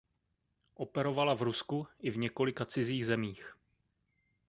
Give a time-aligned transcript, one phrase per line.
[0.75, 3.55] Operovala v Rusku i v několika cizích zemích.